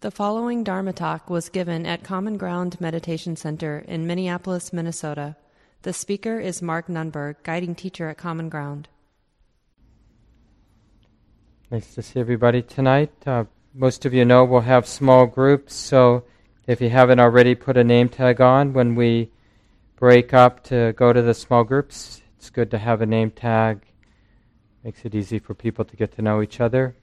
[0.00, 5.34] The following Dharma talk was given at Common Ground Meditation Center in Minneapolis, Minnesota.
[5.82, 8.86] The speaker is Mark Nunberg, guiding teacher at Common Ground.
[11.68, 13.10] Nice to see everybody tonight.
[13.26, 16.22] Uh, most of you know we'll have small groups, so
[16.68, 19.32] if you haven't already put a name tag on when we
[19.96, 23.82] break up to go to the small groups, it's good to have a name tag.
[24.84, 26.94] Makes it easy for people to get to know each other.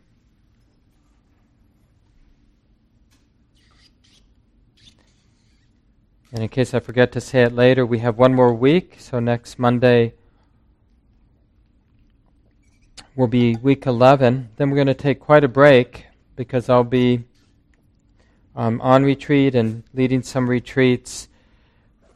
[6.36, 8.98] And in case I forget to say it later, we have one more week.
[9.00, 10.16] So next Monday
[13.16, 14.50] will be week 11.
[14.58, 17.24] Then we're going to take quite a break because I'll be
[18.54, 21.30] um, on retreat and leading some retreats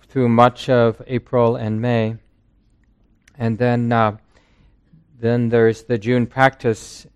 [0.09, 2.17] through much of April and May.
[3.37, 4.17] And then, uh,
[5.17, 7.07] then there's the June practice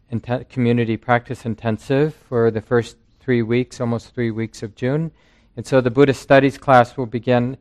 [0.47, 5.11] community practice intensive for the first three weeks, almost three weeks of June.
[5.55, 7.57] And so the Buddhist studies class will begin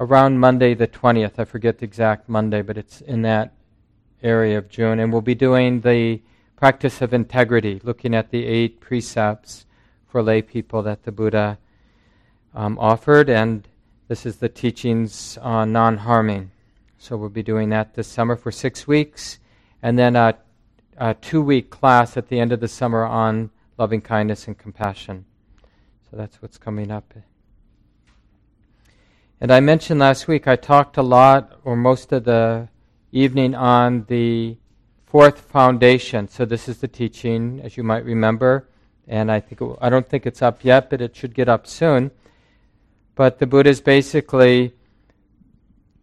[0.00, 1.38] around Monday the 20th.
[1.38, 3.52] I forget the exact Monday, but it's in that
[4.22, 4.98] area of June.
[4.98, 6.20] And we'll be doing the
[6.56, 9.66] practice of integrity, looking at the eight precepts
[10.06, 11.58] for lay people that the Buddha
[12.54, 13.28] um, offered.
[13.28, 13.68] And
[14.08, 16.50] this is the teachings on non harming.
[16.98, 19.38] So we'll be doing that this summer for six weeks.
[19.82, 20.38] And then a,
[20.96, 25.26] a two week class at the end of the summer on loving kindness and compassion.
[26.10, 27.12] So that's what's coming up.
[29.44, 32.66] And I mentioned last week, I talked a lot, or most of the
[33.12, 34.56] evening, on the
[35.04, 36.28] fourth foundation.
[36.28, 38.70] So this is the teaching, as you might remember,
[39.06, 41.66] and I think it, I don't think it's up yet, but it should get up
[41.66, 42.10] soon.
[43.16, 44.72] But the Buddha is basically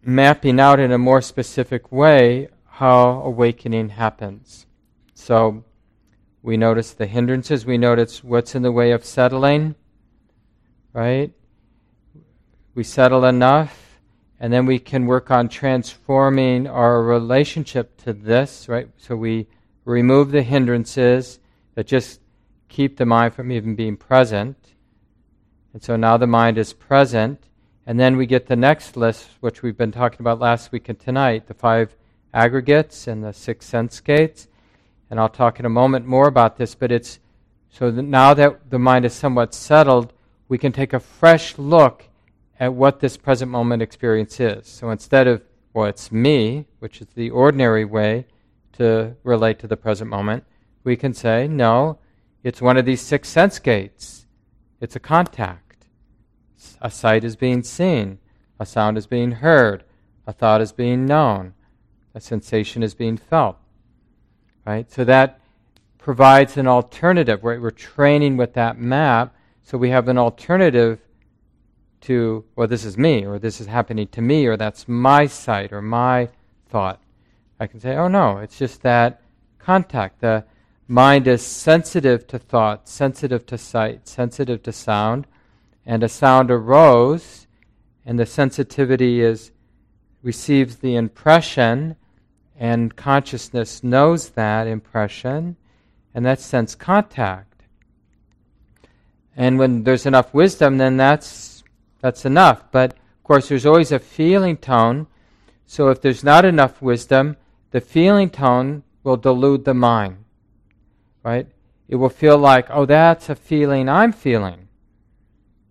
[0.04, 4.66] mapping out in a more specific way how awakening happens.
[5.14, 5.64] So
[6.44, 9.74] we notice the hindrances, we notice what's in the way of settling,
[10.92, 11.32] right?
[12.74, 13.98] We settle enough,
[14.40, 18.88] and then we can work on transforming our relationship to this, right?
[18.96, 19.46] So we
[19.84, 21.38] remove the hindrances
[21.74, 22.20] that just
[22.68, 24.56] keep the mind from even being present.
[25.72, 27.48] And so now the mind is present,
[27.86, 30.98] and then we get the next list, which we've been talking about last week and
[30.98, 31.94] tonight the five
[32.32, 34.48] aggregates and the six sense gates.
[35.10, 37.18] And I'll talk in a moment more about this, but it's
[37.68, 40.12] so that now that the mind is somewhat settled,
[40.48, 42.04] we can take a fresh look
[42.62, 44.68] at what this present moment experience is.
[44.68, 45.42] So instead of,
[45.74, 48.24] well, it's me, which is the ordinary way
[48.74, 50.44] to relate to the present moment,
[50.84, 51.98] we can say, no,
[52.44, 54.26] it's one of these six sense gates.
[54.80, 55.86] It's a contact.
[56.80, 58.20] A sight is being seen,
[58.60, 59.82] a sound is being heard,
[60.24, 61.54] a thought is being known,
[62.14, 63.56] a sensation is being felt.
[64.64, 64.88] Right?
[64.88, 65.40] So that
[65.98, 67.60] provides an alternative, right?
[67.60, 69.34] We're training with that map,
[69.64, 71.00] so we have an alternative
[72.02, 75.72] to, well, this is me, or this is happening to me, or that's my sight,
[75.72, 76.28] or my
[76.68, 77.00] thought.
[77.58, 79.22] I can say, oh no, it's just that
[79.58, 80.20] contact.
[80.20, 80.44] The
[80.88, 85.26] mind is sensitive to thought, sensitive to sight, sensitive to sound,
[85.86, 87.46] and a sound arose,
[88.04, 89.52] and the sensitivity is
[90.22, 91.96] receives the impression,
[92.56, 95.56] and consciousness knows that impression,
[96.14, 97.64] and that's sense contact.
[99.36, 101.51] And when there's enough wisdom, then that's
[102.02, 102.70] that's enough.
[102.70, 105.06] But of course, there's always a feeling tone.
[105.64, 107.36] So if there's not enough wisdom,
[107.70, 110.24] the feeling tone will delude the mind.
[111.22, 111.46] Right?
[111.88, 114.68] It will feel like, oh, that's a feeling I'm feeling.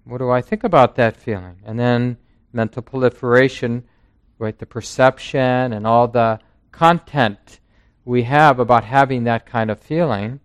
[0.05, 1.57] What do I think about that feeling?
[1.63, 2.17] And then
[2.53, 3.83] mental proliferation,
[4.39, 4.57] right?
[4.57, 6.39] The perception and all the
[6.71, 7.59] content
[8.05, 10.39] we have about having that kind of feeling,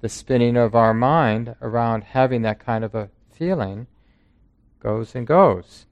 [0.00, 3.86] the spinning of our mind around having that kind of a feeling
[4.80, 5.86] goes and goes.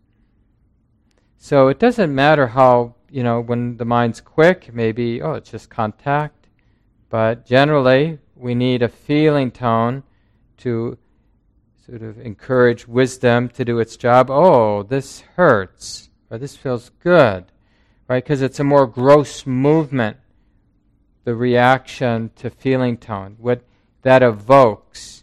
[1.37, 5.69] So it doesn't matter how, you know, when the mind's quick, maybe, oh, it's just
[5.69, 6.49] contact.
[7.11, 10.03] But generally, we need a feeling tone
[10.59, 10.99] to
[11.87, 14.31] sort of encourage wisdom to do its job.
[14.31, 17.45] Oh, this hurts, or this feels good,
[18.09, 18.25] right?
[18.25, 20.17] Because it's a more gross movement,
[21.25, 23.37] the reaction to feeling tone.
[23.39, 23.63] What
[24.03, 25.14] that evokes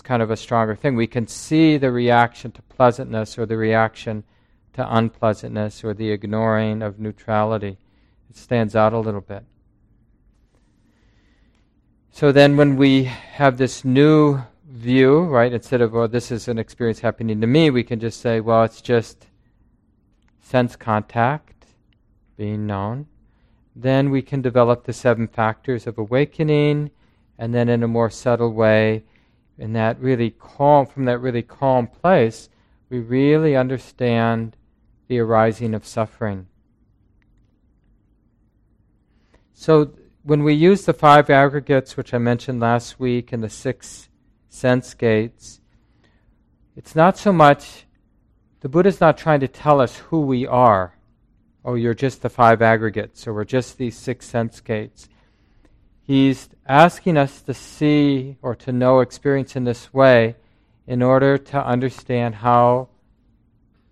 [0.00, 0.96] is kind of a stronger thing.
[0.96, 4.24] We can see the reaction to pleasantness or the reaction
[4.72, 7.76] to unpleasantness or the ignoring of neutrality.
[8.30, 9.44] It stands out a little bit.
[12.12, 16.58] So then, when we have this new view, right, instead of, well, this is an
[16.58, 19.26] experience happening to me, we can just say, well, it's just
[20.40, 21.66] sense contact
[22.36, 23.06] being known.
[23.76, 26.90] Then we can develop the seven factors of awakening,
[27.38, 29.04] and then in a more subtle way,
[29.60, 32.48] in that really calm, from that really calm place,
[32.88, 34.56] we really understand
[35.06, 36.46] the arising of suffering.
[39.52, 39.92] So
[40.22, 44.08] when we use the five aggregates, which I mentioned last week, and the six
[44.48, 45.60] sense gates,
[46.74, 47.84] it's not so much,
[48.60, 50.96] the Buddha's not trying to tell us who we are.
[51.66, 55.10] Oh, you're just the five aggregates, or we're just these six sense gates.
[56.02, 60.36] He's asking us to see or to know experience in this way
[60.86, 62.88] in order to understand how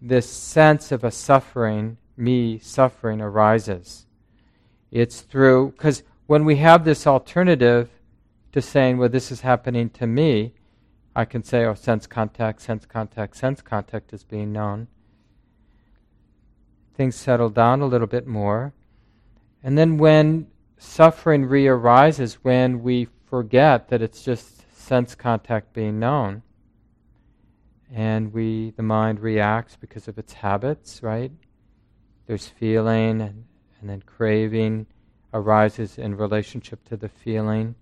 [0.00, 4.06] this sense of a suffering, me suffering, arises.
[4.92, 7.90] It's through, because when we have this alternative
[8.52, 10.52] to saying, well, this is happening to me,
[11.16, 14.86] I can say, oh, sense contact, sense contact, sense contact is being known.
[16.94, 18.72] Things settle down a little bit more.
[19.64, 20.46] And then when
[20.78, 26.42] suffering rearises when we forget that it's just sense contact being known.
[27.92, 31.32] And we, the mind reacts because of its habits, right?
[32.26, 33.44] There's feeling, and,
[33.80, 34.86] and then craving
[35.32, 37.75] arises in relationship to the feeling,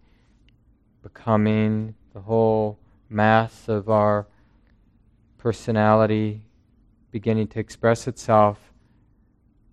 [1.03, 2.79] becoming, the whole
[3.09, 4.27] mass of our
[5.39, 6.43] personality
[7.11, 8.73] beginning to express itself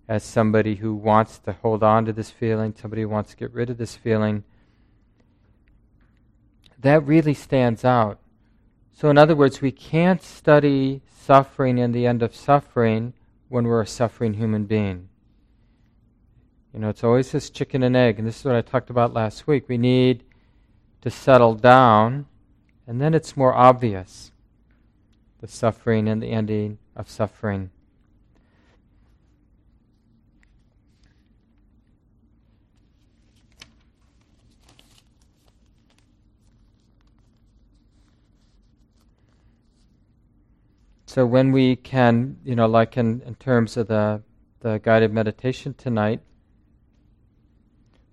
[0.08, 3.52] as somebody who wants to hold on to this feeling, somebody who wants to get
[3.52, 4.44] rid of this feeling,
[6.78, 8.18] that really stands out.
[8.92, 13.14] So, in other words, we can't study suffering and the end of suffering
[13.48, 15.08] when we're a suffering human being.
[16.72, 19.14] You know, it's always this chicken and egg, and this is what I talked about
[19.14, 19.68] last week.
[19.68, 20.24] We need
[21.02, 22.26] to settle down,
[22.86, 24.32] and then it's more obvious
[25.40, 27.70] the suffering and the ending of suffering.
[41.14, 44.20] So when we can, you know, like in, in terms of the,
[44.58, 46.20] the guided meditation tonight,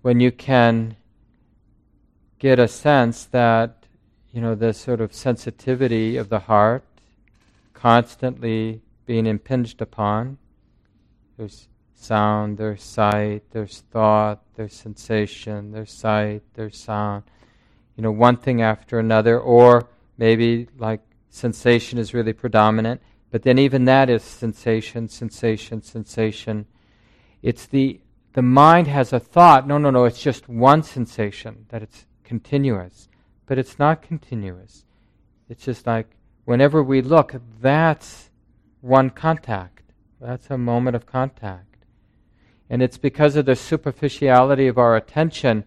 [0.02, 0.94] when you can
[2.38, 3.86] get a sense that,
[4.32, 6.84] you know, the sort of sensitivity of the heart
[7.74, 10.38] constantly being impinged upon,
[11.36, 11.66] there's
[11.96, 17.24] sound, there's sight, there's thought, there's sensation, there's sight, there's sound,
[17.96, 19.88] you know, one thing after another, or
[20.18, 21.00] maybe like
[21.32, 23.00] sensation is really predominant,
[23.30, 26.66] but then even that is sensation, sensation, sensation.
[27.42, 28.00] It's the
[28.34, 33.08] the mind has a thought, no, no, no, it's just one sensation, that it's continuous.
[33.44, 34.84] But it's not continuous.
[35.50, 36.06] It's just like
[36.44, 38.30] whenever we look, that's
[38.80, 39.82] one contact.
[40.20, 41.84] That's a moment of contact.
[42.70, 45.64] And it's because of the superficiality of our attention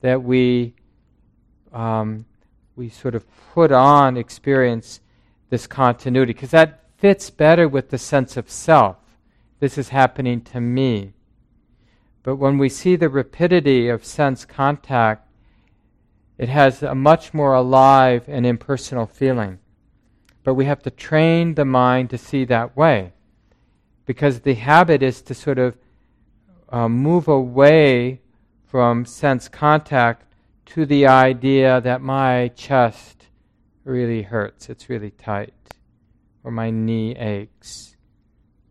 [0.00, 0.74] that we
[1.72, 2.24] um,
[2.74, 5.00] we sort of put on experience
[5.50, 8.96] this continuity because that fits better with the sense of self.
[9.60, 11.12] This is happening to me.
[12.22, 15.26] But when we see the rapidity of sense contact,
[16.36, 19.58] it has a much more alive and impersonal feeling.
[20.44, 23.12] But we have to train the mind to see that way.
[24.06, 25.76] Because the habit is to sort of
[26.70, 28.20] uh, move away
[28.66, 30.24] from sense contact
[30.66, 33.17] to the idea that my chest
[33.84, 35.54] really hurts, it's really tight,
[36.44, 37.96] or my knee aches,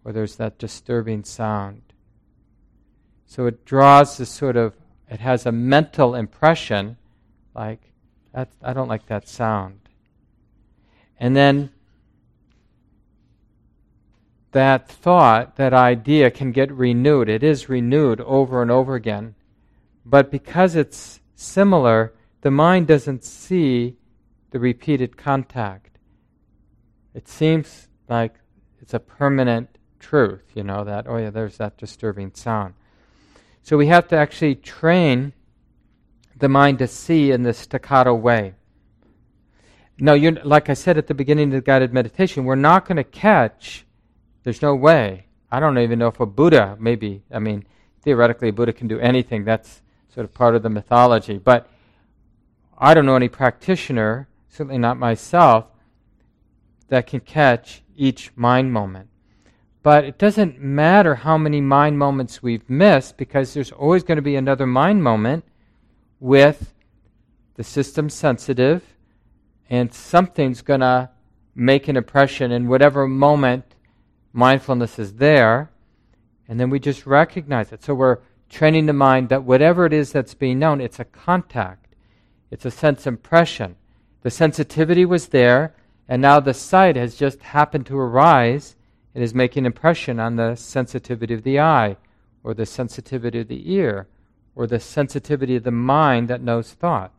[0.03, 1.82] or there's that disturbing sound.
[3.25, 4.75] So it draws this sort of,
[5.10, 6.98] it has a mental impression
[7.53, 7.82] like,
[8.34, 9.79] I don't like that sound.
[11.20, 11.72] And then
[14.51, 17.29] that thought, that idea can get renewed.
[17.29, 19.36] It is renewed over and over again.
[20.05, 23.98] But because it's similar, the mind doesn't see
[24.58, 26.00] the repeated contact.
[27.14, 28.34] It seems like
[28.82, 32.74] it's a permanent truth, you know, that, oh yeah, there's that disturbing sound.
[33.62, 35.34] So we have to actually train
[36.36, 38.56] the mind to see in this staccato way.
[40.00, 43.04] Now, like I said at the beginning of the guided meditation, we're not going to
[43.04, 43.86] catch,
[44.44, 45.28] there's no way.
[45.52, 47.64] I don't even know if a Buddha, maybe, I mean,
[48.02, 49.46] theoretically, a Buddha can do anything.
[49.46, 51.38] That's sort of part of the mythology.
[51.38, 51.70] But
[52.76, 55.66] I don't know any practitioner certainly not myself,
[56.89, 59.10] that can catch each mind moment.
[59.84, 64.22] But it doesn't matter how many mind moments we've missed because there's always going to
[64.22, 65.46] be another mind moment
[66.20, 66.74] with
[67.56, 68.84] the system sensitive
[69.70, 71.10] and something's going to
[71.56, 73.75] make an impression in whatever moment
[74.34, 75.72] mindfulness is there.
[76.48, 77.84] And then we just recognize it.
[77.84, 81.96] So we're training the mind that whatever it is that's being known, it's a contact,
[82.51, 83.75] it's a sense impression.
[84.24, 85.75] The sensitivity was there,
[86.07, 88.75] and now the sight has just happened to arise
[89.13, 91.97] and is making impression on the sensitivity of the eye,
[92.43, 94.07] or the sensitivity of the ear,
[94.55, 97.12] or the sensitivity of the mind that knows thought,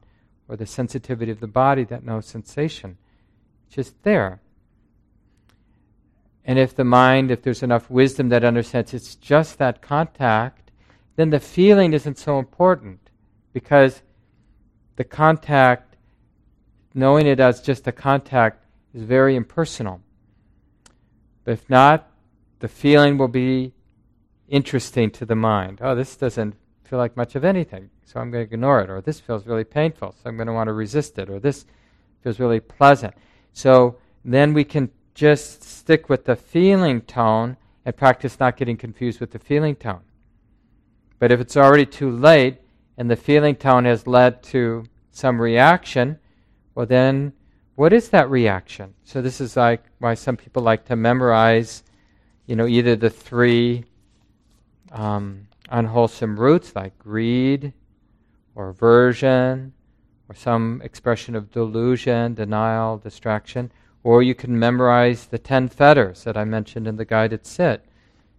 [0.48, 2.96] or the sensitivity of the body that knows sensation.
[3.70, 4.40] Just there.
[6.44, 10.70] And if the mind, if there's enough wisdom that understands it's just that contact,
[11.16, 13.10] then the feeling isn't so important
[13.52, 14.02] because
[14.96, 15.87] the contact,
[16.98, 20.00] knowing it as just a contact, is very impersonal.
[21.44, 22.10] But if not,
[22.58, 23.72] the feeling will be
[24.48, 25.78] interesting to the mind.
[25.80, 28.90] Oh, this doesn't feel like much of anything, so I'm going to ignore it.
[28.90, 31.30] Or this feels really painful, so I'm going to want to resist it.
[31.30, 31.64] Or this
[32.22, 33.14] feels really pleasant.
[33.52, 39.20] So then we can just stick with the feeling tone and practice not getting confused
[39.20, 40.00] with the feeling tone.
[41.18, 42.58] But if it's already too late
[42.96, 46.18] and the feeling tone has led to some reaction,
[46.78, 47.32] well, then
[47.74, 48.94] what is that reaction?
[49.02, 51.82] So this is like why some people like to memorize,
[52.46, 53.84] you know, either the three
[54.92, 57.72] um, unwholesome roots like greed
[58.54, 59.72] or aversion
[60.28, 63.72] or some expression of delusion, denial, distraction,
[64.04, 67.84] or you can memorize the ten fetters that I mentioned in the guided sit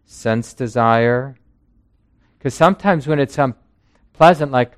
[0.05, 1.36] sense desire.
[2.38, 4.77] Because sometimes when it's unpleasant, like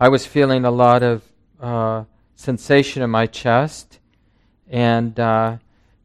[0.00, 1.22] I was feeling a lot of
[1.60, 2.02] uh,
[2.36, 3.98] sensation in my chest,
[4.68, 5.56] and uh,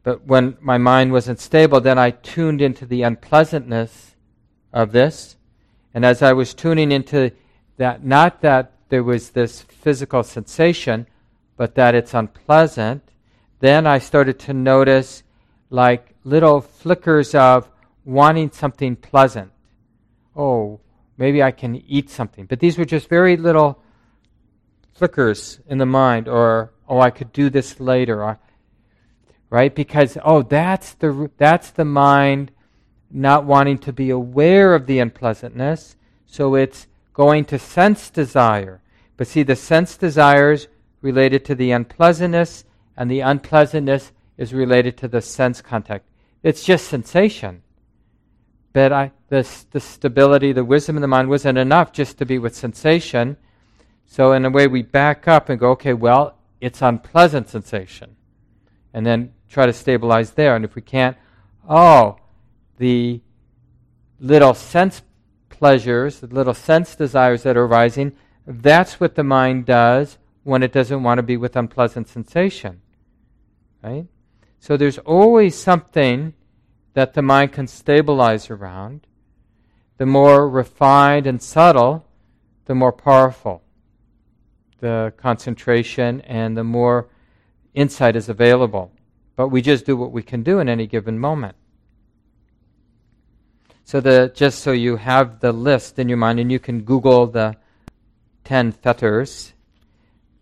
[0.03, 4.15] but when my mind wasn't stable, then I tuned into the unpleasantness
[4.73, 5.35] of this,
[5.93, 7.31] and as I was tuning into
[7.77, 11.05] that, not that there was this physical sensation,
[11.57, 13.03] but that it's unpleasant,
[13.59, 15.23] then I started to notice
[15.69, 17.69] like little flickers of
[18.05, 19.51] wanting something pleasant.
[20.35, 20.79] Oh,
[21.17, 22.45] maybe I can eat something.
[22.45, 23.80] But these were just very little
[24.93, 28.39] flickers in the mind, or oh, I could do this later, or,
[29.49, 29.73] right?
[29.73, 32.51] Because oh, that's the that's the mind
[33.09, 35.95] not wanting to be aware of the unpleasantness,
[36.25, 38.81] so it's going to sense desire.
[39.17, 40.67] But see, the sense desires
[41.01, 42.63] related to the unpleasantness
[42.95, 46.05] and the unpleasantness is related to the sense contact.
[46.43, 47.63] It's just sensation.
[48.73, 52.39] But I, the, the stability, the wisdom in the mind wasn't enough just to be
[52.39, 53.37] with sensation.
[54.11, 58.17] So, in a way, we back up and go, okay, well, it's unpleasant sensation.
[58.93, 60.53] And then try to stabilize there.
[60.53, 61.15] And if we can't,
[61.69, 62.17] oh,
[62.77, 63.21] the
[64.19, 65.01] little sense
[65.47, 68.11] pleasures, the little sense desires that are arising,
[68.45, 72.81] that's what the mind does when it doesn't want to be with unpleasant sensation.
[73.81, 74.07] Right?
[74.59, 76.33] So there's always something
[76.95, 79.07] that the mind can stabilize around.
[79.95, 82.05] The more refined and subtle,
[82.65, 83.60] the more powerful
[84.81, 87.07] the concentration and the more
[87.73, 88.91] insight is available.
[89.37, 91.55] But we just do what we can do in any given moment.
[93.85, 97.27] So the just so you have the list in your mind and you can Google
[97.27, 97.55] the
[98.43, 99.53] ten fetters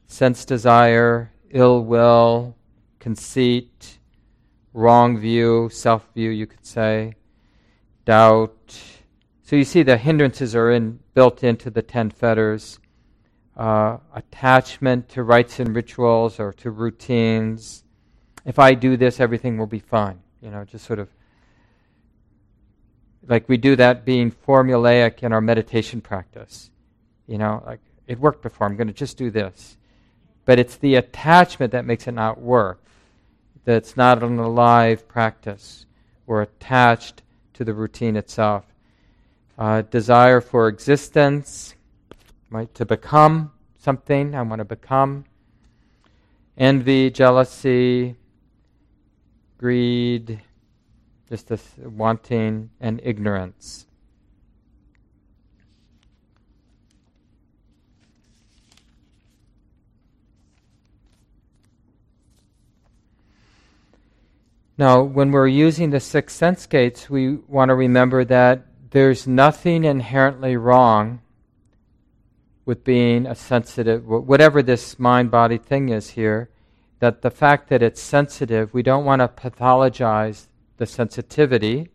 [0.10, 2.56] sense desire, ill will,
[3.00, 4.00] conceit,
[4.74, 7.14] wrong view, self view, you could say,
[8.06, 8.82] doubt.
[9.44, 12.79] So you see the hindrances are in, built into the ten fetters.
[13.60, 17.84] Uh, attachment to rites and rituals or to routines.
[18.46, 20.22] If I do this, everything will be fine.
[20.42, 21.10] You know, just sort of
[23.28, 26.72] like we do that being formulaic in our meditation practice.
[27.28, 29.76] You know, like it worked before, I'm going to just do this.
[30.46, 32.82] But it's the attachment that makes it not work.
[33.66, 35.86] That's not an alive practice.
[36.26, 37.24] We're attached
[37.56, 38.64] to the routine itself.
[39.58, 41.76] Uh, desire for existence,
[42.50, 42.74] right?
[42.76, 45.26] To become something, I want to become.
[46.58, 48.16] Envy, jealousy,
[49.58, 50.42] greed,
[51.30, 53.86] just this wanting and ignorance.
[64.78, 69.84] Now, when we're using the six sense gates, we want to remember that there's nothing
[69.84, 71.22] inherently wrong
[72.70, 76.52] with being a sensitive, whatever this mind body thing is here,
[77.00, 80.46] that the fact that it's sensitive, we don't want to pathologize
[80.78, 81.90] the sensitivity,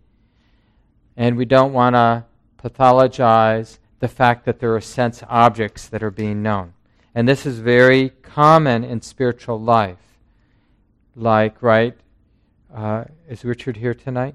[1.16, 2.24] and we don't want to
[2.60, 6.72] pathologize the fact that there are sense objects that are being known.
[7.14, 10.18] And this is very common in spiritual life.
[11.14, 11.96] Like, right,
[12.74, 14.34] uh, is Richard here tonight?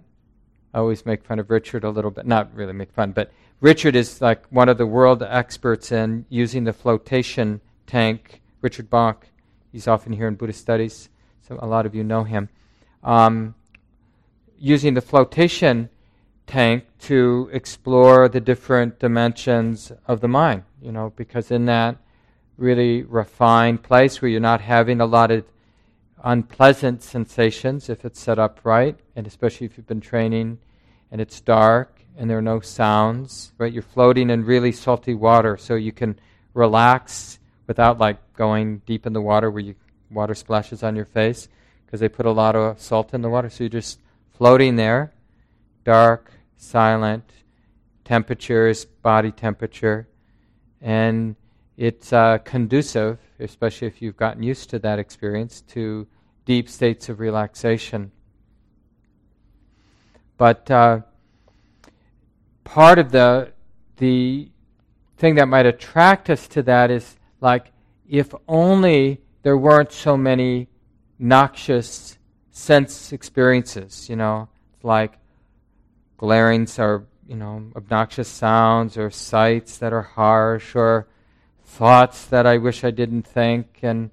[0.74, 2.26] I always make fun of Richard a little bit.
[2.26, 3.30] Not really make fun, but
[3.62, 9.28] Richard is like one of the world experts in using the flotation tank, Richard Bach,
[9.72, 11.10] He's often here in Buddhist studies,
[11.48, 12.50] so a lot of you know him.
[13.04, 13.54] Um,
[14.58, 15.90] using the flotation
[16.48, 21.98] tank to explore the different dimensions of the mind, you know, because in that
[22.58, 25.46] really refined place where you're not having a lot of
[26.24, 30.58] unpleasant sensations if it's set up right, and especially if you've been training
[31.12, 33.72] and it's dark and there are no sounds, right?
[33.72, 36.20] You're floating in really salty water so you can
[36.54, 39.76] relax without like going deep in the water where you,
[40.12, 41.48] water splashes on your face
[41.86, 43.50] because they put a lot of salt in the water.
[43.50, 44.00] So you're just
[44.38, 45.14] floating there,
[45.84, 47.24] dark, silent,
[48.04, 50.08] temperature is body temperature,
[50.82, 51.36] and
[51.78, 56.08] it's uh, conducive, especially if you've gotten used to that experience, to
[56.46, 58.12] deep states of relaxation.
[60.38, 61.02] But uh,
[62.70, 63.52] part of the
[63.98, 64.48] the
[65.18, 67.72] thing that might attract us to that is like
[68.08, 70.68] if only there weren't so many
[71.18, 72.18] noxious
[72.52, 75.14] sense experiences, you know, It's like
[76.18, 81.08] glaring or you know obnoxious sounds or sights that are harsh or
[81.64, 83.80] thoughts that I wish I didn't think.
[83.82, 84.12] And,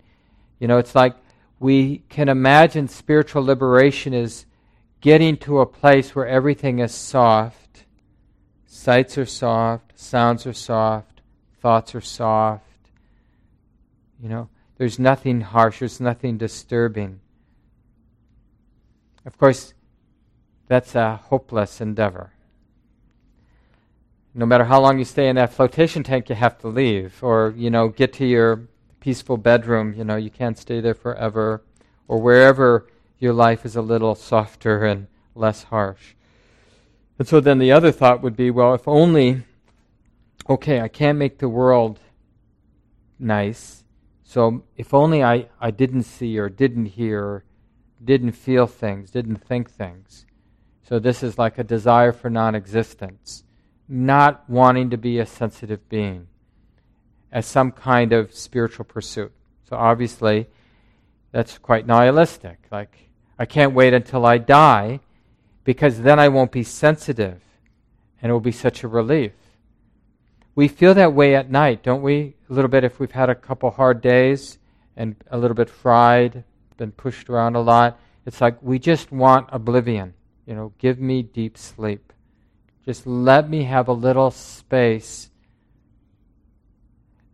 [0.60, 1.14] you know, it's like
[1.60, 4.46] we can imagine spiritual liberation is
[5.00, 7.65] getting to a place where everything is soft.
[8.76, 11.20] Sights are soft, sounds are soft,
[11.60, 12.64] thoughts are soft.
[14.20, 17.20] You know, there's nothing harsh, there's nothing disturbing.
[19.24, 19.74] Of course,
[20.68, 22.32] that's a hopeless endeavor
[24.36, 27.54] no matter how long you stay in that flotation tank, you have to leave, or
[27.56, 28.68] you know, get to your
[29.00, 29.94] peaceful bedroom.
[29.96, 31.62] You know, you can't stay there forever,
[32.06, 32.86] or wherever
[33.18, 36.12] your life is a little softer and less harsh.
[37.18, 39.42] And so then the other thought would be, well, if only,
[40.48, 42.00] okay, I can't make the world
[43.18, 43.84] nice.
[44.22, 47.44] So if only I, I didn't see or didn't hear,
[48.04, 50.26] didn't feel things, didn't think things.
[50.82, 53.44] So this is like a desire for non existence
[53.88, 56.26] not wanting to be a sensitive being
[57.30, 59.32] as some kind of spiritual pursuit.
[59.68, 60.48] So obviously,
[61.32, 62.58] that's quite nihilistic.
[62.70, 65.00] Like, I can't wait until I die
[65.66, 67.40] because then I won't be sensitive
[68.22, 69.32] and it will be such a relief.
[70.54, 72.36] We feel that way at night, don't we?
[72.48, 74.58] A little bit if we've had a couple hard days
[74.96, 76.44] and a little bit fried,
[76.76, 77.98] been pushed around a lot.
[78.24, 80.14] It's like we just want oblivion.
[80.46, 82.12] You know, give me deep sleep.
[82.84, 85.30] Just let me have a little space.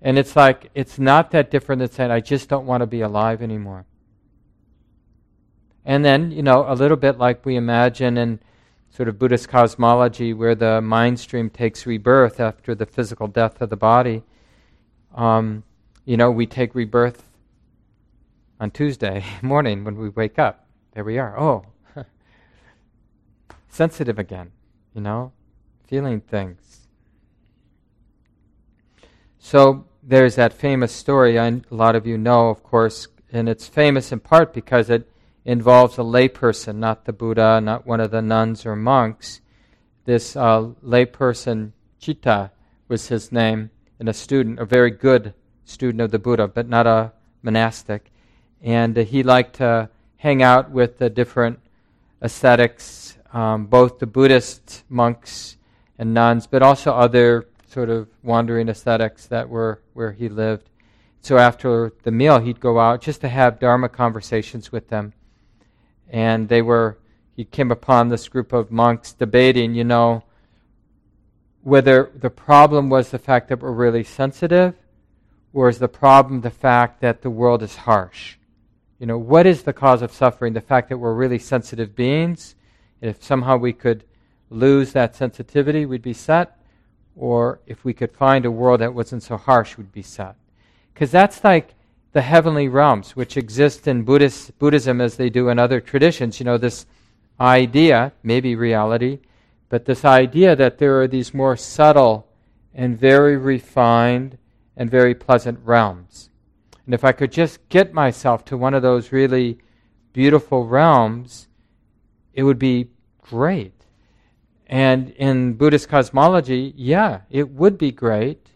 [0.01, 3.03] And it's like, it's not that different than saying, I just don't want to be
[3.03, 3.85] alive anymore.
[5.85, 8.40] And then, you know, a little bit like we imagine in
[8.90, 13.71] sort of Buddhist cosmology, where the mind stream takes rebirth after the physical death of
[13.71, 14.23] the body.
[15.14, 15.64] Um,
[16.05, 17.25] you know, we take rebirth
[18.61, 20.66] on Tuesday morning when we wake up.
[20.92, 21.38] There we are.
[21.38, 21.66] Oh,
[23.68, 24.53] sensitive again,
[24.95, 25.33] you know?
[25.92, 26.88] feeling things.
[29.38, 34.11] So there's that famous story, a lot of you know, of course, and it's famous
[34.11, 35.07] in part because it
[35.44, 39.40] involves a layperson, not the Buddha, not one of the nuns or monks.
[40.05, 42.50] This uh, layperson, Citta
[42.88, 46.87] was his name, and a student, a very good student of the Buddha, but not
[46.87, 48.11] a monastic.
[48.62, 51.59] And uh, he liked to hang out with the different
[52.20, 55.57] ascetics, um, both the Buddhist monks
[55.98, 60.68] and nuns, but also other sort of wandering ascetics that were where he lived.
[61.20, 65.12] So after the meal, he'd go out just to have Dharma conversations with them.
[66.12, 66.98] And they were,
[67.35, 70.22] he came upon this group of monks debating, you know,
[71.62, 74.75] whether the problem was the fact that we're really sensitive,
[75.53, 78.37] or is the problem the fact that the world is harsh?
[79.01, 80.53] You know, what is the cause of suffering?
[80.53, 82.55] The fact that we're really sensitive beings?
[83.03, 84.05] if somehow we could
[84.48, 86.57] lose that sensitivity, we'd be set.
[87.14, 90.37] Or if we could find a world that wasn't so harsh, we'd be set.
[90.94, 91.75] Because that's like
[92.12, 96.38] the heavenly realms, which exist in Buddhist, Buddhism as they do in other traditions.
[96.38, 96.87] You know, this
[97.40, 99.20] idea, maybe reality,
[99.68, 102.29] but this idea that there are these more subtle
[102.75, 104.37] and very refined
[104.77, 106.29] and very pleasant realms.
[106.85, 109.59] And if I could just get myself to one of those really
[110.12, 111.48] beautiful realms,
[112.35, 112.88] it would be
[113.22, 113.72] great.
[114.66, 118.48] And in Buddhist cosmology, yeah, it would be great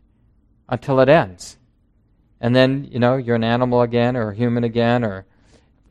[0.69, 1.57] until it ends.
[2.41, 5.25] And then, you know, you're an animal again or a human again or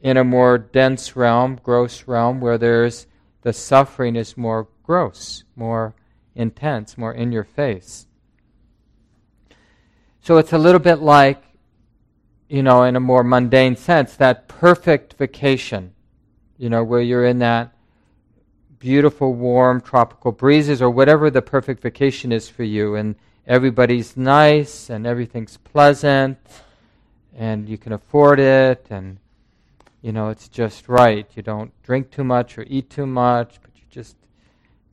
[0.01, 3.07] in a more dense realm, gross realm, where there's
[3.41, 5.95] the suffering is more gross, more
[6.35, 8.07] intense, more in your face.
[10.21, 11.45] So it's a little bit like
[12.49, 15.93] you know, in a more mundane sense, that perfect vacation,
[16.57, 17.73] you know, where you're in that
[18.79, 23.15] beautiful, warm tropical breezes or whatever the perfect vacation is for you, and
[23.47, 26.37] everybody's nice and everything's pleasant
[27.35, 29.17] and you can afford it and
[30.01, 31.27] you know it's just right.
[31.35, 34.15] You don't drink too much or eat too much but you just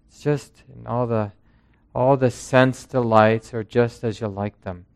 [0.09, 1.33] it's just and all the
[1.95, 4.87] all the sense delights are just as you like them.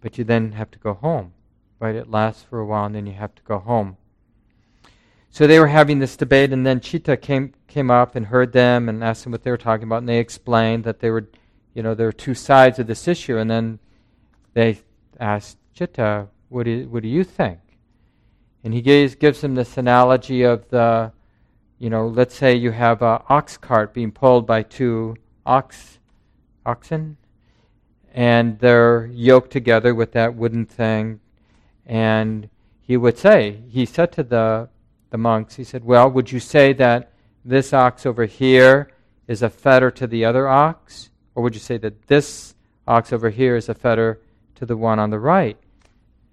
[0.00, 1.32] But you then have to go home
[1.78, 1.94] right?
[1.94, 3.96] It lasts for a while and then you have to go home.
[5.30, 8.88] So they were having this debate and then Citta came came up and heard them
[8.88, 11.28] and asked them what they were talking about and they explained that they were
[11.76, 13.36] you know, there are two sides of this issue.
[13.36, 13.78] And then
[14.54, 14.80] they
[15.20, 17.58] asked Chitta, what do, you, what do you think?
[18.64, 21.12] And he gives, gives them this analogy of the,
[21.78, 25.98] you know, let's say you have an ox cart being pulled by two ox,
[26.64, 27.18] oxen,
[28.14, 31.20] and they're yoked together with that wooden thing.
[31.84, 32.48] And
[32.80, 34.70] he would say, he said to the,
[35.10, 37.12] the monks, he said, Well, would you say that
[37.44, 38.90] this ox over here
[39.28, 41.10] is a fetter to the other ox?
[41.36, 42.54] Or would you say that this
[42.88, 44.20] ox over here is a fetter
[44.54, 45.58] to the one on the right?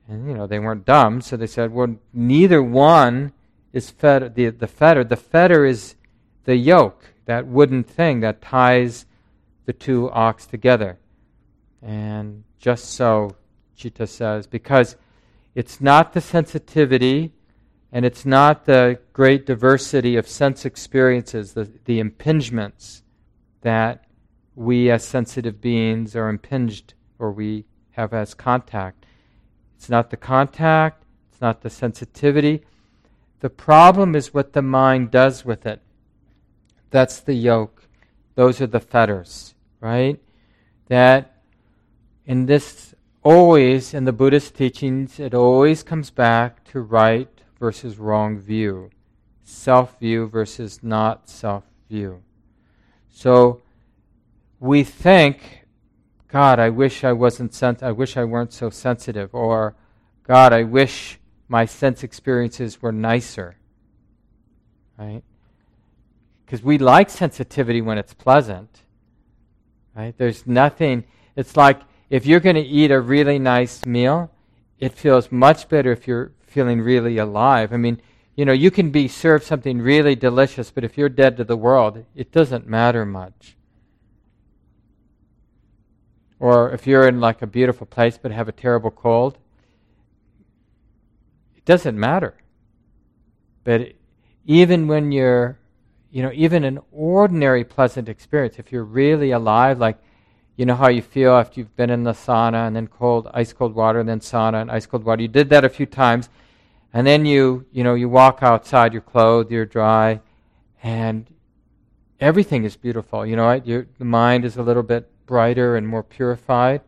[0.08, 3.34] And, you know, they weren't dumb, so they said, well, neither one
[3.74, 5.04] is fed, the, the fetter.
[5.04, 5.96] The fetter is
[6.46, 9.06] the yoke, that wooden thing that ties
[9.66, 10.98] the two ox together.
[11.82, 13.36] And just so,
[13.76, 14.96] Chitta says, because
[15.54, 17.34] it's not the sensitivity
[17.92, 23.02] and it's not the great diversity of sense experiences, the, the impingements
[23.62, 24.03] that
[24.56, 29.06] we as sensitive beings are impinged or we have as contact.
[29.76, 32.64] It's not the contact, it's not the sensitivity.
[33.40, 35.82] The problem is what the mind does with it.
[36.92, 37.88] That's the yoke.
[38.36, 40.20] Those are the fetters, right?
[40.88, 41.42] That
[42.26, 48.38] in this, always in the Buddhist teachings, it always comes back to right versus wrong
[48.38, 48.92] view,
[49.44, 52.22] self view versus not self view.
[53.10, 53.63] So,
[54.64, 55.66] we think,
[56.30, 57.84] God, I wish I wasn't sent.
[57.84, 59.76] I wish I weren't so sensitive, or
[60.26, 63.58] God, I wish my sense experiences were nicer.
[64.98, 65.22] Right?
[66.46, 68.84] Because we like sensitivity when it's pleasant.
[69.98, 70.18] Right?
[70.18, 71.04] There's nothing.
[71.36, 74.32] It's like if you're going to eat a really nice meal,
[74.80, 77.74] it feels much better if you're feeling really alive.
[77.74, 78.02] I mean,
[78.38, 81.58] you know, you can be served something really delicious, but if you're dead to the
[81.58, 83.58] world, it doesn't matter much.
[86.40, 89.38] Or if you're in like a beautiful place but have a terrible cold,
[91.56, 92.36] it doesn't matter.
[93.64, 93.94] But
[94.46, 95.58] even when you're,
[96.12, 99.98] you know, even an ordinary pleasant experience, if you're really alive, like,
[100.56, 103.54] you know how you feel after you've been in the sauna and then cold, ice
[103.54, 105.22] cold water and then sauna and ice cold water.
[105.22, 106.30] You did that a few times,
[106.94, 110.20] and then you, you know, you walk outside, you're clothed, you're dry,
[110.84, 111.26] and
[112.20, 113.26] everything is beautiful.
[113.26, 113.54] You know?
[113.54, 116.82] Your, the mind is a little bit brighter and more purified.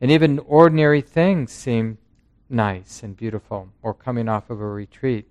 [0.00, 1.98] And even ordinary things seem
[2.48, 5.28] nice and beautiful or coming off of a retreat.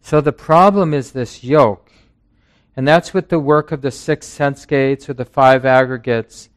[0.00, 1.92] So the problem is this yoke.
[2.76, 6.48] And that's what the work of the six sense gates or the five aggregates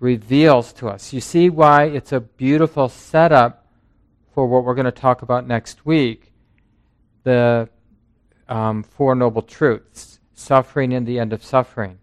[0.00, 1.12] reveals to us.
[1.12, 3.66] You see why it's a beautiful setup
[4.34, 6.32] for what we're going to talk about next week
[7.24, 7.68] the
[8.48, 11.98] um, Four Noble Truths suffering and the end of suffering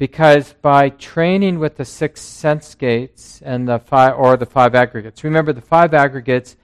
[0.00, 5.22] because by training with the six sense gates and the five or the five aggregates
[5.22, 6.56] remember the five aggregates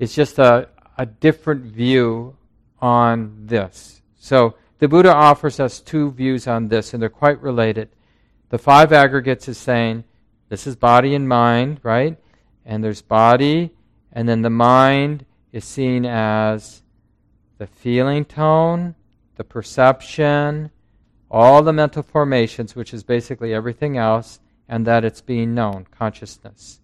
[0.00, 2.36] is just a, a different view
[2.80, 4.02] on this.
[4.16, 7.90] So the buddha offers us two views on this and they're quite related.
[8.48, 10.02] The five aggregates is saying
[10.48, 12.18] this is body and mind right?
[12.64, 13.70] And there's body
[14.12, 16.82] and then the mind is seen as
[17.58, 18.96] the feeling tone
[19.36, 20.72] the perception
[21.30, 26.80] all the mental formations, which is basically everything else, and that it's being known, consciousness.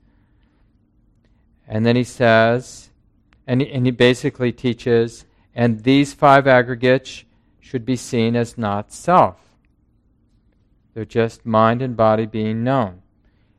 [1.67, 2.91] And then he says,
[3.47, 7.25] and he, and he basically teaches, and these five aggregates
[7.61, 9.41] should be seen as not self.
[10.95, 13.03] They're just mind and body being known.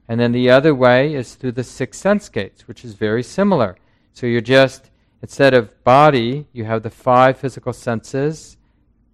[0.08, 3.78] And then the other way is through the six sense gates, which is very similar.
[4.14, 4.90] So you're just,
[5.22, 8.58] instead of body, you have the five physical senses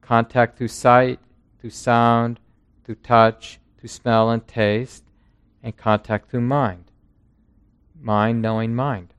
[0.02, 1.20] contact through sight,
[1.64, 2.42] through sound,
[2.84, 5.06] through touch, through smell and taste,
[5.64, 6.84] and contact through mind.
[8.02, 9.14] Mind knowing mind.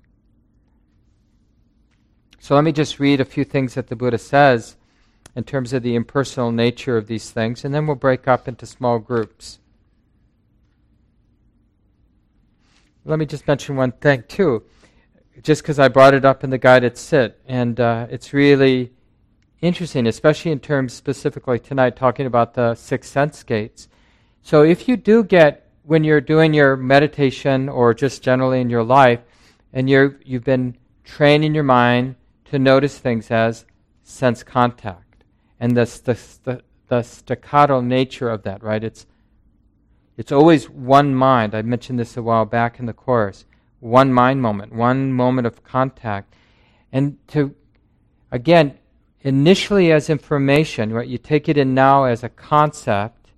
[2.39, 4.77] So let me just read a few things that the Buddha says
[5.35, 8.67] in terms of the impersonal nature of these things, and then we'll break up into
[8.67, 9.61] small groups.
[13.07, 14.63] let me just mention one thing too,
[15.43, 18.93] just because I brought it up in the guided sit, and uh, it's really
[19.61, 23.89] interesting, especially in terms specifically tonight talking about the six sense gates.
[24.43, 28.85] So if you do get when you're doing your meditation or just generally in your
[28.85, 29.21] life,
[29.73, 33.65] and you're you've been training your mind to notice things as
[34.03, 35.25] sense contact,
[35.59, 38.85] and the, the, the, the staccato nature of that, right?
[38.85, 39.07] It's
[40.17, 41.55] it's always one mind.
[41.55, 43.45] I mentioned this a while back in the course.
[43.81, 46.35] One mind moment, one moment of contact.
[46.93, 47.55] And to,
[48.31, 48.79] again,
[49.25, 51.09] initially as information, right?
[51.09, 53.31] You take it in now as a concept,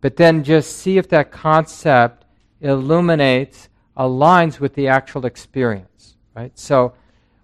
[0.00, 2.24] but then just see if that concept
[2.60, 6.56] illuminates, aligns with the actual experience, right?
[6.58, 6.94] So,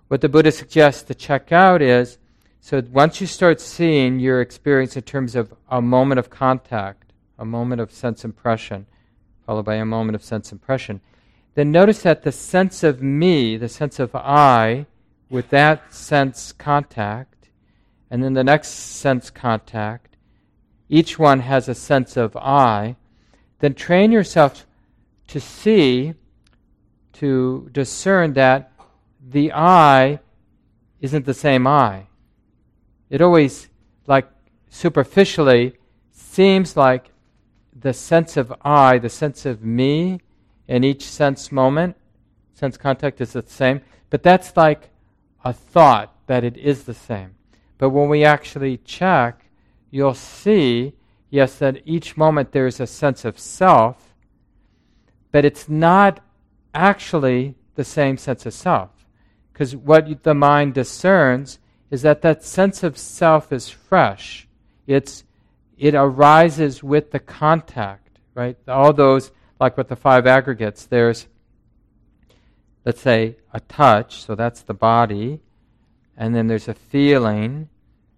[0.09, 2.19] what the Buddha suggests to check out is
[2.61, 7.45] so once you start seeing your experience in terms of a moment of contact, a
[7.45, 8.87] moment of sense impression,
[9.45, 11.01] followed by a moment of sense impression,
[11.55, 14.87] then notice that the sense of me, the sense of I,
[15.29, 17.32] with that sense contact,
[18.13, 20.19] and then the next sense contact,
[20.91, 22.97] each one has a sense of I,
[23.61, 24.67] then train yourself
[25.29, 26.13] to see,
[27.15, 28.71] to discern that
[29.27, 30.21] the I
[31.01, 32.09] isn't the same I.
[33.09, 33.69] It always,
[34.07, 34.29] like
[34.69, 35.79] superficially,
[36.11, 37.13] seems like
[37.75, 40.21] the sense of I, the sense of me
[40.69, 41.97] in each sense moment,
[42.53, 44.91] sense contact is the same, but that's like
[45.47, 47.37] a thought that it is the same.
[47.83, 49.45] But when we actually check,
[49.91, 50.93] you'll see,
[51.31, 54.15] yes, that each moment there's a sense of self,
[55.33, 56.25] but it's not
[56.73, 58.91] actually the same sense of self.
[59.53, 61.59] Because what the mind discerns
[61.91, 64.47] is that that sense of self is fresh.
[64.87, 65.25] It's
[65.77, 68.57] it arises with the contact, right?
[68.69, 71.27] All those, like with the five aggregates, there's,
[72.85, 75.41] let's say, a touch, so that's the body,
[76.17, 77.69] and then there's a feeling,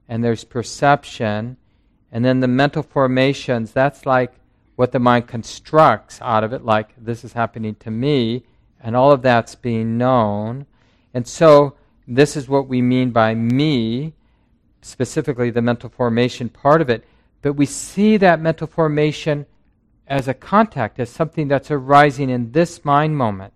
[0.09, 1.57] and there's perception,
[2.13, 4.35] and then the mental formations, that's like
[4.77, 8.45] what the mind constructs out of it, like this is happening to me,
[8.81, 10.67] and all of that's being known.
[11.13, 11.77] And so,
[12.07, 14.13] this is what we mean by me,
[14.83, 17.05] specifically the mental formation part of it.
[17.41, 19.47] But we see that mental formation
[20.07, 23.55] as a contact, as something that's arising in this mind moment.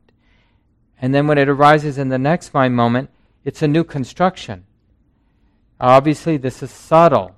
[1.00, 3.10] And then when it arises in the next mind moment,
[3.48, 4.66] it's a new construction.
[5.80, 7.34] Obviously, this is subtle.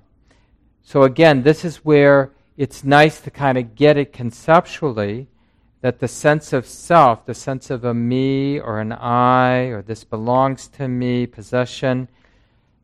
[0.83, 5.29] So, again, this is where it's nice to kind of get it conceptually
[5.79, 10.03] that the sense of self, the sense of a me or an I or this
[10.03, 12.09] belongs to me, possession,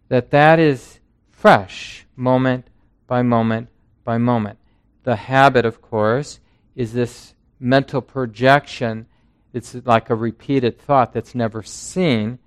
[0.08, 2.70] that that is fresh moment
[3.08, 3.68] by moment
[4.06, 4.58] by moment.
[5.04, 6.40] The habit, of course,
[6.78, 9.06] is this mental projection.
[9.52, 12.40] It's like a repeated thought that's never seen.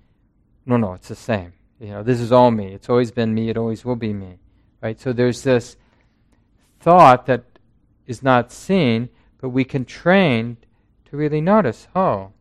[0.65, 1.53] No, no, it's the same.
[1.79, 2.67] You know, this is all me.
[2.73, 3.49] It's always been me.
[3.49, 4.37] It always will be me.
[4.81, 4.99] Right?
[4.99, 5.77] So there's this
[6.79, 7.43] thought that
[8.07, 10.57] is not seen, but we can train
[11.09, 11.87] to really notice.
[11.95, 12.31] Oh,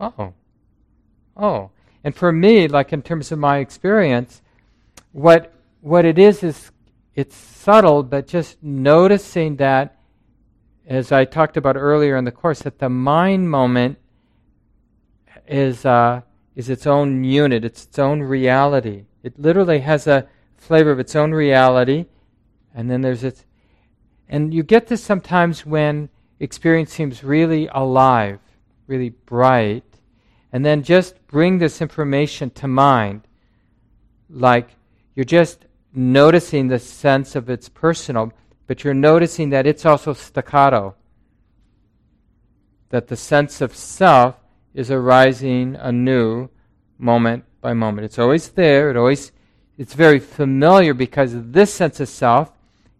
[0.00, 0.32] oh,
[1.36, 1.70] oh.
[2.04, 4.42] And for me, like in terms of my experience,
[5.12, 6.70] what what it is is
[7.14, 9.98] it's subtle, but just noticing that,
[10.86, 13.98] as I talked about earlier in the course, that the mind moment
[15.46, 16.22] is, uh,
[16.54, 19.04] is its own unit, it's its own reality.
[19.22, 22.06] It literally has a flavor of its own reality,
[22.74, 23.44] and then there's its.
[24.28, 26.08] And you get this sometimes when
[26.40, 28.38] experience seems really alive,
[28.86, 29.84] really bright,
[30.52, 33.22] and then just bring this information to mind.
[34.28, 34.70] Like
[35.14, 38.32] you're just noticing the sense of its personal,
[38.66, 40.94] but you're noticing that it's also staccato.
[42.90, 44.36] That the sense of self
[44.74, 46.48] is arising anew
[46.98, 48.04] moment by moment.
[48.04, 49.32] It's always there, it always
[49.78, 52.52] it's very familiar because this sense of self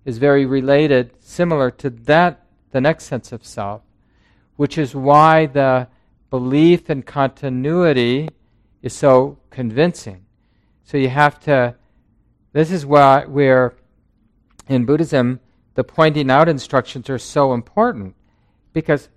[0.04, 3.82] is very related, similar to that the next sense of self,
[4.56, 5.87] which is why the
[6.30, 8.28] belief in continuity
[8.80, 10.24] is so convincing.
[10.85, 11.76] So you have to
[12.52, 13.74] this is why, where
[14.68, 15.40] in Buddhism
[15.74, 18.14] the pointing out instructions are so important
[18.72, 19.08] because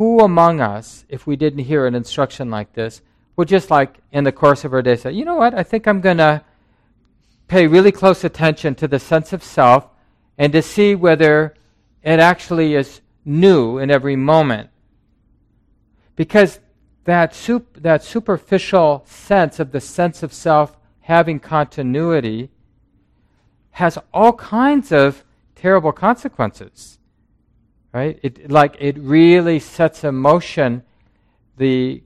[0.00, 3.02] who among us, if we didn't hear an instruction like this,
[3.36, 5.86] would just like in the course of our day say, you know what, I think
[5.86, 6.42] I'm going to
[7.48, 9.90] pay really close attention to the sense of self
[10.38, 11.54] and to see whether
[12.02, 14.70] it actually is new in every moment.
[16.16, 16.60] Because
[17.04, 22.48] that, sup- that superficial sense of the sense of self having continuity
[23.72, 26.99] has all kinds of terrible consequences.
[27.92, 28.18] Right?
[28.22, 30.82] It like it really sets in motion
[31.56, 32.02] the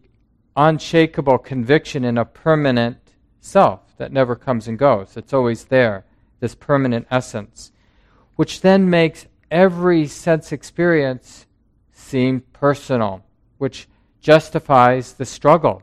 [0.56, 2.98] unshakable conviction in a permanent
[3.40, 5.16] self that never comes and goes.
[5.16, 6.04] It's always there,
[6.40, 7.72] this permanent essence,
[8.36, 11.46] which then makes every sense experience
[11.92, 13.24] seem personal,
[13.58, 13.88] which
[14.20, 15.82] justifies the struggle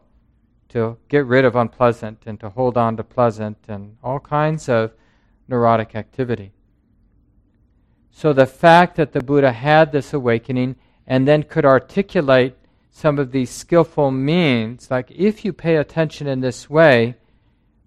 [0.69, 4.91] to get rid of unpleasant and to hold on to pleasant and all kinds of
[5.47, 6.53] neurotic activity.
[8.11, 10.75] So the fact that the Buddha had this awakening
[11.07, 12.55] and then could articulate
[12.91, 17.15] some of these skillful means, like if you pay attention in this way,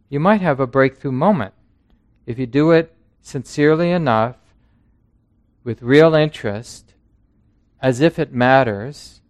[0.08, 1.54] you might have a breakthrough moment.
[2.26, 4.36] If you do it sincerely enough,
[5.64, 6.94] with real interest,
[7.80, 9.22] as if it matters,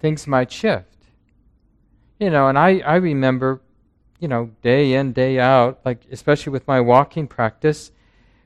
[0.00, 0.88] things might shift.
[2.18, 3.60] You know, and I, I remember,
[4.18, 7.92] you know, day in, day out, like especially with my walking practice,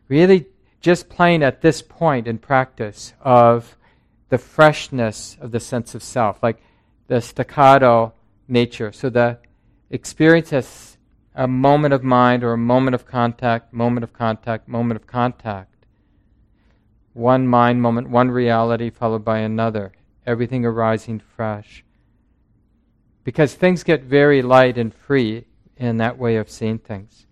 [0.08, 0.46] really
[0.86, 3.76] just playing at this point in practice of
[4.28, 6.62] the freshness of the sense of self, like
[7.08, 8.12] the staccato
[8.46, 8.92] nature.
[8.92, 9.38] So the
[9.90, 10.96] experience as
[11.34, 15.74] a moment of mind or a moment of contact, moment of contact, moment of contact.
[17.14, 19.90] One mind moment, one reality followed by another,
[20.24, 21.82] everything arising fresh.
[23.24, 25.46] Because things get very light and free
[25.76, 27.26] in that way of seeing things.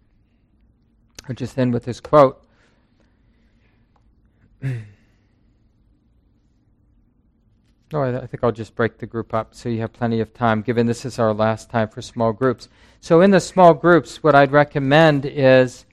[1.29, 2.44] I'll just end with this quote.
[7.93, 10.63] No, I think I'll just break the group up so you have plenty of time,
[10.63, 12.69] given this is our last time for small groups.
[13.01, 15.85] So, in the small groups, what I'd recommend is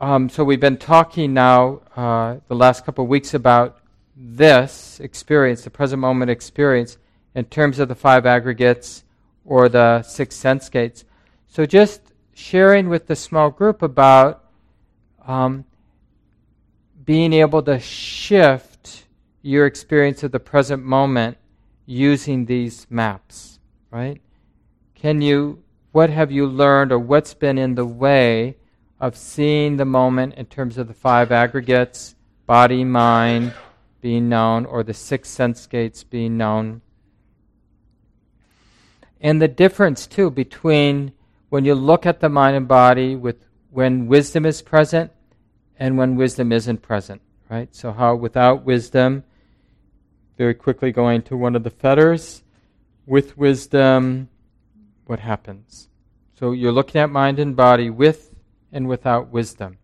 [0.00, 3.78] um, so we've been talking now uh, the last couple of weeks about
[4.16, 6.98] this experience, the present moment experience,
[7.34, 9.02] in terms of the five aggregates
[9.44, 11.04] or the six sense gates.
[11.48, 12.00] So, just
[12.32, 14.44] sharing with the small group about
[15.26, 15.64] um,
[17.08, 19.06] being able to shift
[19.40, 21.38] your experience of the present moment
[21.86, 23.58] using these maps,
[23.90, 24.20] right?
[24.94, 28.58] Can you, what have you learned or what's been in the way
[29.00, 33.54] of seeing the moment in terms of the five aggregates, body, mind
[34.02, 36.82] being known, or the six sense gates being known?
[39.18, 41.12] And the difference, too, between
[41.48, 45.10] when you look at the mind and body with when wisdom is present
[45.78, 47.74] and when wisdom isn't present, right?
[47.74, 49.24] So, how without wisdom,
[50.38, 52.44] very quickly going to one of the fetters.
[53.04, 54.28] With wisdom,
[55.04, 55.88] what happens?
[56.38, 58.32] So you're looking at mind and body with
[58.70, 59.78] and without wisdom.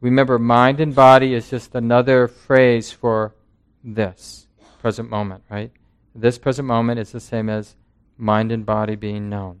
[0.00, 3.34] Remember, mind and body is just another phrase for
[3.82, 4.46] this
[4.80, 5.70] present moment, right?
[6.14, 7.76] This present moment is the same as
[8.16, 9.60] mind and body being known.